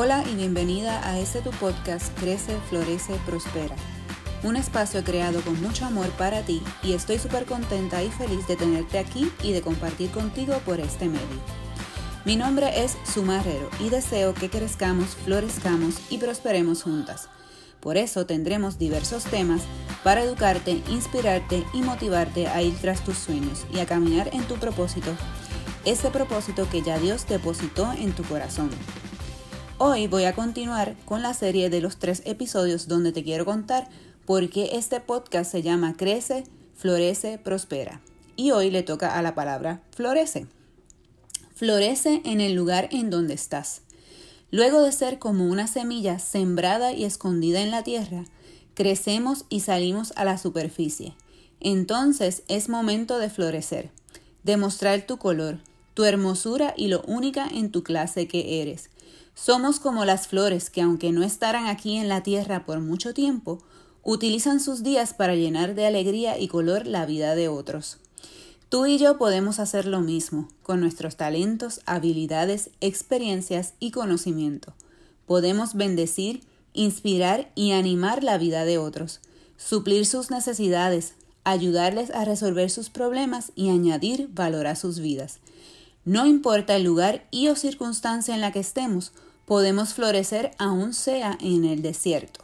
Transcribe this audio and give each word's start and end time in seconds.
Hola 0.00 0.22
y 0.30 0.36
bienvenida 0.36 1.04
a 1.04 1.18
este 1.18 1.40
tu 1.40 1.50
podcast 1.50 2.16
Crece, 2.20 2.56
Florece, 2.68 3.14
Prospera. 3.26 3.74
Un 4.44 4.54
espacio 4.54 5.02
creado 5.02 5.40
con 5.40 5.60
mucho 5.60 5.86
amor 5.86 6.06
para 6.10 6.42
ti 6.42 6.62
y 6.84 6.92
estoy 6.92 7.18
súper 7.18 7.46
contenta 7.46 8.00
y 8.04 8.08
feliz 8.08 8.46
de 8.46 8.54
tenerte 8.54 9.00
aquí 9.00 9.28
y 9.42 9.50
de 9.50 9.60
compartir 9.60 10.12
contigo 10.12 10.54
por 10.64 10.78
este 10.78 11.06
medio. 11.06 11.42
Mi 12.24 12.36
nombre 12.36 12.84
es 12.84 12.96
Suma 13.12 13.40
Herrero 13.40 13.68
y 13.80 13.88
deseo 13.88 14.34
que 14.34 14.48
crezcamos, 14.48 15.16
florezcamos 15.24 15.96
y 16.10 16.18
prosperemos 16.18 16.84
juntas. 16.84 17.28
Por 17.80 17.96
eso 17.96 18.24
tendremos 18.24 18.78
diversos 18.78 19.24
temas 19.24 19.62
para 20.04 20.22
educarte, 20.22 20.80
inspirarte 20.90 21.64
y 21.72 21.82
motivarte 21.82 22.46
a 22.46 22.62
ir 22.62 22.76
tras 22.80 23.02
tus 23.02 23.18
sueños 23.18 23.66
y 23.74 23.80
a 23.80 23.86
caminar 23.86 24.30
en 24.32 24.44
tu 24.44 24.54
propósito, 24.58 25.10
ese 25.84 26.10
propósito 26.10 26.68
que 26.70 26.82
ya 26.82 27.00
Dios 27.00 27.26
depositó 27.26 27.90
en 27.94 28.12
tu 28.12 28.22
corazón. 28.22 28.70
Hoy 29.80 30.08
voy 30.08 30.24
a 30.24 30.34
continuar 30.34 30.96
con 31.04 31.22
la 31.22 31.34
serie 31.34 31.70
de 31.70 31.80
los 31.80 31.98
tres 31.98 32.22
episodios 32.24 32.88
donde 32.88 33.12
te 33.12 33.22
quiero 33.22 33.44
contar 33.44 33.88
por 34.26 34.50
qué 34.50 34.70
este 34.72 34.98
podcast 34.98 35.52
se 35.52 35.62
llama 35.62 35.96
Crece, 35.96 36.42
Florece, 36.74 37.38
Prospera. 37.38 38.00
Y 38.34 38.50
hoy 38.50 38.72
le 38.72 38.82
toca 38.82 39.16
a 39.16 39.22
la 39.22 39.36
palabra 39.36 39.80
florece. 39.92 40.48
Florece 41.54 42.22
en 42.24 42.40
el 42.40 42.54
lugar 42.54 42.88
en 42.90 43.08
donde 43.08 43.34
estás. 43.34 43.82
Luego 44.50 44.82
de 44.82 44.90
ser 44.90 45.20
como 45.20 45.46
una 45.46 45.68
semilla 45.68 46.18
sembrada 46.18 46.92
y 46.92 47.04
escondida 47.04 47.60
en 47.60 47.70
la 47.70 47.84
tierra, 47.84 48.24
crecemos 48.74 49.44
y 49.48 49.60
salimos 49.60 50.12
a 50.16 50.24
la 50.24 50.38
superficie. 50.38 51.14
Entonces 51.60 52.42
es 52.48 52.68
momento 52.68 53.20
de 53.20 53.30
florecer, 53.30 53.90
de 54.42 54.56
mostrar 54.56 55.06
tu 55.06 55.18
color, 55.18 55.60
tu 55.94 56.02
hermosura 56.02 56.74
y 56.76 56.88
lo 56.88 57.02
única 57.02 57.46
en 57.46 57.70
tu 57.70 57.84
clase 57.84 58.26
que 58.26 58.60
eres 58.60 58.90
somos 59.40 59.78
como 59.78 60.04
las 60.04 60.26
flores 60.26 60.68
que, 60.68 60.82
aunque 60.82 61.12
no 61.12 61.22
estarán 61.22 61.66
aquí 61.66 61.96
en 61.96 62.08
la 62.08 62.24
tierra 62.24 62.66
por 62.66 62.80
mucho 62.80 63.14
tiempo, 63.14 63.62
utilizan 64.02 64.58
sus 64.58 64.82
días 64.82 65.14
para 65.14 65.36
llenar 65.36 65.76
de 65.76 65.86
alegría 65.86 66.38
y 66.38 66.48
color 66.48 66.88
la 66.88 67.06
vida 67.06 67.36
de 67.36 67.46
otros. 67.46 67.98
Tú 68.68 68.86
y 68.86 68.98
yo 68.98 69.16
podemos 69.16 69.60
hacer 69.60 69.86
lo 69.86 70.00
mismo, 70.00 70.48
con 70.64 70.80
nuestros 70.80 71.16
talentos, 71.16 71.80
habilidades, 71.86 72.70
experiencias 72.80 73.74
y 73.78 73.92
conocimiento. 73.92 74.74
Podemos 75.24 75.74
bendecir, 75.74 76.42
inspirar 76.72 77.52
y 77.54 77.70
animar 77.70 78.24
la 78.24 78.38
vida 78.38 78.64
de 78.64 78.78
otros, 78.78 79.20
suplir 79.56 80.04
sus 80.04 80.32
necesidades, 80.32 81.14
ayudarles 81.44 82.10
a 82.10 82.24
resolver 82.24 82.70
sus 82.70 82.90
problemas 82.90 83.52
y 83.54 83.70
añadir 83.70 84.28
valor 84.32 84.66
a 84.66 84.74
sus 84.74 84.98
vidas. 84.98 85.38
No 86.04 86.26
importa 86.26 86.74
el 86.74 86.82
lugar 86.82 87.26
y 87.30 87.48
o 87.48 87.54
circunstancia 87.54 88.34
en 88.34 88.40
la 88.40 88.50
que 88.50 88.60
estemos, 88.60 89.12
podemos 89.48 89.94
florecer 89.94 90.50
aún 90.58 90.92
sea 90.92 91.38
en 91.40 91.64
el 91.64 91.80
desierto. 91.80 92.40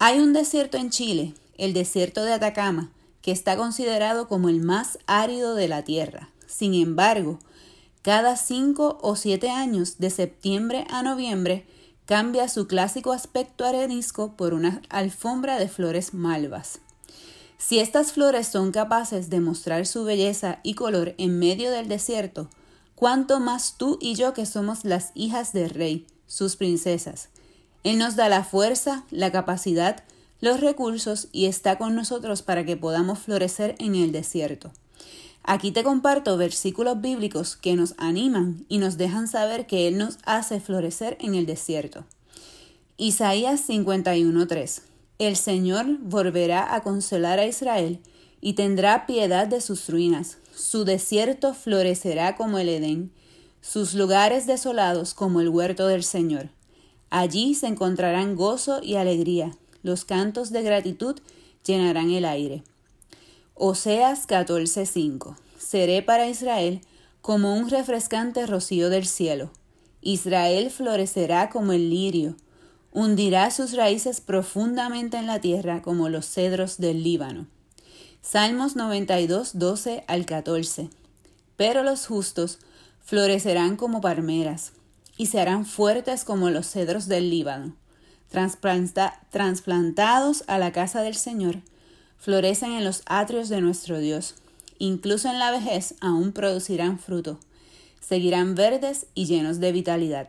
Hay 0.00 0.18
un 0.18 0.32
desierto 0.32 0.76
en 0.76 0.90
Chile, 0.90 1.32
el 1.56 1.72
desierto 1.72 2.24
de 2.24 2.32
Atacama, 2.32 2.90
que 3.22 3.30
está 3.30 3.56
considerado 3.56 4.26
como 4.26 4.48
el 4.48 4.60
más 4.60 4.98
árido 5.06 5.54
de 5.54 5.68
la 5.68 5.84
Tierra. 5.84 6.28
Sin 6.46 6.74
embargo, 6.74 7.38
cada 8.02 8.36
cinco 8.36 8.98
o 9.00 9.14
siete 9.14 9.48
años, 9.48 9.98
de 9.98 10.10
septiembre 10.10 10.86
a 10.90 11.04
noviembre, 11.04 11.66
cambia 12.04 12.48
su 12.48 12.66
clásico 12.66 13.12
aspecto 13.12 13.64
arenisco 13.64 14.32
por 14.36 14.54
una 14.54 14.82
alfombra 14.88 15.58
de 15.58 15.68
flores 15.68 16.14
malvas. 16.14 16.80
Si 17.58 17.78
estas 17.78 18.12
flores 18.12 18.48
son 18.48 18.72
capaces 18.72 19.30
de 19.30 19.38
mostrar 19.38 19.86
su 19.86 20.02
belleza 20.02 20.58
y 20.64 20.74
color 20.74 21.14
en 21.18 21.38
medio 21.38 21.70
del 21.70 21.86
desierto, 21.86 22.48
cuánto 22.98 23.38
más 23.38 23.76
tú 23.78 23.96
y 24.00 24.16
yo 24.16 24.34
que 24.34 24.44
somos 24.44 24.84
las 24.84 25.12
hijas 25.14 25.52
del 25.52 25.70
rey, 25.70 26.04
sus 26.26 26.56
princesas. 26.56 27.28
Él 27.84 27.96
nos 27.96 28.16
da 28.16 28.28
la 28.28 28.42
fuerza, 28.42 29.04
la 29.12 29.30
capacidad, 29.30 30.02
los 30.40 30.60
recursos 30.60 31.28
y 31.30 31.46
está 31.46 31.78
con 31.78 31.94
nosotros 31.94 32.42
para 32.42 32.66
que 32.66 32.76
podamos 32.76 33.20
florecer 33.20 33.76
en 33.78 33.94
el 33.94 34.10
desierto. 34.10 34.72
Aquí 35.44 35.70
te 35.70 35.84
comparto 35.84 36.36
versículos 36.36 37.00
bíblicos 37.00 37.56
que 37.56 37.76
nos 37.76 37.94
animan 37.98 38.66
y 38.68 38.78
nos 38.78 38.96
dejan 38.96 39.28
saber 39.28 39.68
que 39.68 39.86
Él 39.86 39.96
nos 39.96 40.18
hace 40.24 40.58
florecer 40.58 41.16
en 41.20 41.36
el 41.36 41.46
desierto. 41.46 42.04
Isaías 42.96 43.68
51:3 43.68 44.82
El 45.20 45.36
Señor 45.36 45.86
volverá 46.00 46.74
a 46.74 46.82
consolar 46.82 47.38
a 47.38 47.46
Israel 47.46 48.00
y 48.40 48.54
tendrá 48.54 49.06
piedad 49.06 49.46
de 49.46 49.60
sus 49.60 49.88
ruinas. 49.88 50.38
Su 50.54 50.84
desierto 50.84 51.54
florecerá 51.54 52.36
como 52.36 52.58
el 52.58 52.68
Edén, 52.68 53.12
sus 53.60 53.94
lugares 53.94 54.46
desolados 54.46 55.14
como 55.14 55.40
el 55.40 55.48
huerto 55.48 55.86
del 55.86 56.04
Señor. 56.04 56.50
Allí 57.10 57.54
se 57.54 57.66
encontrarán 57.66 58.36
gozo 58.36 58.82
y 58.82 58.96
alegría. 58.96 59.56
Los 59.82 60.04
cantos 60.04 60.50
de 60.50 60.62
gratitud 60.62 61.16
llenarán 61.64 62.10
el 62.10 62.24
aire. 62.24 62.62
Oseas 63.54 64.26
14:5 64.26 65.36
Seré 65.58 66.02
para 66.02 66.28
Israel 66.28 66.80
como 67.20 67.56
un 67.56 67.68
refrescante 67.68 68.46
rocío 68.46 68.90
del 68.90 69.06
cielo. 69.06 69.50
Israel 70.00 70.70
florecerá 70.70 71.50
como 71.50 71.72
el 71.72 71.90
lirio, 71.90 72.36
hundirá 72.92 73.50
sus 73.50 73.74
raíces 73.74 74.20
profundamente 74.20 75.16
en 75.16 75.26
la 75.26 75.40
tierra 75.40 75.82
como 75.82 76.08
los 76.08 76.26
cedros 76.26 76.78
del 76.78 77.02
Líbano. 77.02 77.46
Salmos 78.20 78.76
92, 78.76 79.58
12 79.58 80.04
al 80.06 80.26
14. 80.26 80.90
Pero 81.56 81.82
los 81.82 82.06
justos 82.06 82.58
florecerán 83.00 83.76
como 83.76 84.02
palmeras 84.02 84.72
y 85.16 85.26
se 85.26 85.40
harán 85.40 85.64
fuertes 85.64 86.24
como 86.24 86.50
los 86.50 86.68
cedros 86.68 87.08
del 87.08 87.30
Líbano. 87.30 87.74
Transplantados 88.30 90.44
a 90.46 90.58
la 90.58 90.72
casa 90.72 91.00
del 91.00 91.14
Señor, 91.14 91.62
florecen 92.18 92.72
en 92.72 92.84
los 92.84 93.00
atrios 93.06 93.48
de 93.48 93.62
nuestro 93.62 93.98
Dios. 93.98 94.34
Incluso 94.78 95.30
en 95.30 95.38
la 95.38 95.50
vejez 95.50 95.94
aún 96.00 96.32
producirán 96.32 96.98
fruto. 96.98 97.40
Seguirán 98.00 98.54
verdes 98.54 99.06
y 99.14 99.24
llenos 99.24 99.58
de 99.58 99.72
vitalidad. 99.72 100.28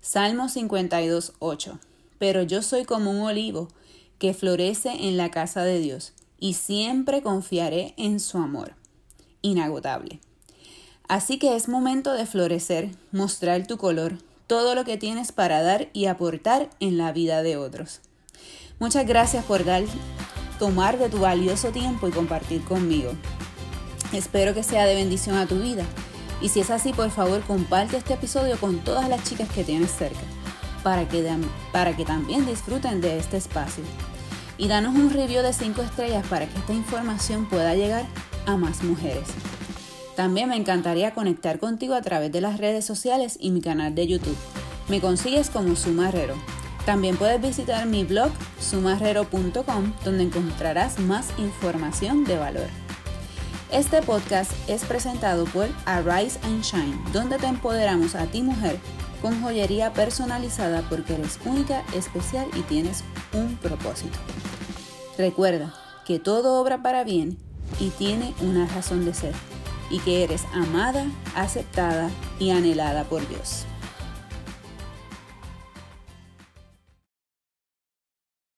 Salmo 0.00 0.48
52, 0.48 1.34
8. 1.38 1.78
Pero 2.18 2.42
yo 2.42 2.62
soy 2.62 2.84
como 2.84 3.12
un 3.12 3.20
olivo 3.20 3.68
que 4.18 4.34
florece 4.34 4.90
en 4.90 5.16
la 5.16 5.30
casa 5.30 5.62
de 5.62 5.78
Dios 5.78 6.14
y 6.38 6.54
siempre 6.54 7.22
confiaré 7.22 7.94
en 7.96 8.20
su 8.20 8.38
amor. 8.38 8.74
Inagotable. 9.42 10.20
Así 11.08 11.38
que 11.38 11.56
es 11.56 11.68
momento 11.68 12.12
de 12.12 12.26
florecer, 12.26 12.90
mostrar 13.12 13.66
tu 13.66 13.78
color, 13.78 14.18
todo 14.46 14.74
lo 14.74 14.84
que 14.84 14.98
tienes 14.98 15.32
para 15.32 15.62
dar 15.62 15.88
y 15.92 16.06
aportar 16.06 16.70
en 16.80 16.98
la 16.98 17.12
vida 17.12 17.42
de 17.42 17.56
otros. 17.56 18.00
Muchas 18.78 19.06
gracias 19.06 19.44
por 19.44 19.64
dar, 19.64 19.84
tomar 20.58 20.98
de 20.98 21.08
tu 21.08 21.18
valioso 21.18 21.70
tiempo 21.70 22.08
y 22.08 22.12
compartir 22.12 22.62
conmigo. 22.64 23.12
Espero 24.12 24.54
que 24.54 24.62
sea 24.62 24.86
de 24.86 24.94
bendición 24.94 25.36
a 25.36 25.46
tu 25.46 25.60
vida. 25.60 25.84
Y 26.40 26.50
si 26.50 26.60
es 26.60 26.70
así, 26.70 26.92
por 26.92 27.10
favor, 27.10 27.42
comparte 27.42 27.96
este 27.96 28.14
episodio 28.14 28.58
con 28.58 28.78
todas 28.78 29.08
las 29.08 29.24
chicas 29.24 29.48
que 29.50 29.64
tienes 29.64 29.90
cerca, 29.90 30.20
para 30.82 31.08
que, 31.08 31.26
para 31.72 31.96
que 31.96 32.04
también 32.04 32.46
disfruten 32.46 33.00
de 33.00 33.18
este 33.18 33.38
espacio 33.38 33.82
y 34.58 34.68
danos 34.68 34.94
un 34.94 35.10
review 35.10 35.42
de 35.42 35.52
5 35.52 35.80
estrellas 35.80 36.26
para 36.28 36.46
que 36.46 36.58
esta 36.58 36.72
información 36.72 37.48
pueda 37.48 37.74
llegar 37.74 38.04
a 38.44 38.56
más 38.56 38.82
mujeres. 38.82 39.28
También 40.16 40.48
me 40.48 40.56
encantaría 40.56 41.14
conectar 41.14 41.60
contigo 41.60 41.94
a 41.94 42.02
través 42.02 42.32
de 42.32 42.40
las 42.40 42.58
redes 42.58 42.84
sociales 42.84 43.38
y 43.40 43.50
mi 43.52 43.60
canal 43.60 43.94
de 43.94 44.08
YouTube. 44.08 44.36
Me 44.88 45.00
consigues 45.00 45.48
como 45.48 45.76
Sumarrero. 45.76 46.34
También 46.84 47.16
puedes 47.16 47.40
visitar 47.40 47.86
mi 47.86 48.04
blog 48.04 48.30
sumarrero.com 48.60 49.92
donde 50.04 50.24
encontrarás 50.24 50.98
más 50.98 51.28
información 51.38 52.24
de 52.24 52.36
valor. 52.36 52.66
Este 53.70 54.00
podcast 54.02 54.50
es 54.66 54.84
presentado 54.84 55.44
por 55.44 55.68
Arise 55.84 56.38
and 56.42 56.62
Shine, 56.62 56.98
donde 57.12 57.36
te 57.36 57.46
empoderamos 57.46 58.14
a 58.14 58.26
ti 58.26 58.42
mujer 58.42 58.80
con 59.20 59.42
joyería 59.42 59.92
personalizada 59.92 60.82
porque 60.88 61.14
eres 61.14 61.38
única, 61.44 61.84
especial 61.94 62.48
y 62.54 62.60
tienes 62.62 63.04
un 63.32 63.56
propósito. 63.56 64.18
Recuerda 65.16 65.74
que 66.06 66.18
todo 66.18 66.60
obra 66.60 66.82
para 66.82 67.04
bien 67.04 67.38
y 67.80 67.90
tiene 67.90 68.34
una 68.40 68.66
razón 68.66 69.04
de 69.04 69.14
ser, 69.14 69.34
y 69.90 69.98
que 70.00 70.24
eres 70.24 70.44
amada, 70.54 71.06
aceptada 71.34 72.10
y 72.38 72.50
anhelada 72.50 73.04
por 73.04 73.26
Dios. 73.28 73.67